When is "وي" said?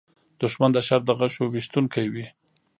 2.13-2.25